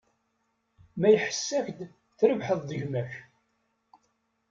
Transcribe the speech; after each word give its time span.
Ma 0.99 1.07
iḥess-ak-d, 1.11 1.79
trebḥeḍ-d 2.17 2.71
gma-k. 2.79 3.13